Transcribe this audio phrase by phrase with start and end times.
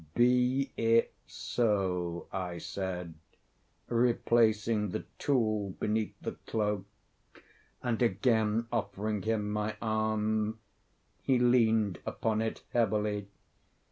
[0.15, 3.13] "Be it so," I said,
[3.87, 6.85] replacing the tool beneath the cloak,
[7.83, 10.57] and again offering him my arm.
[11.21, 13.27] He leaned upon it heavily.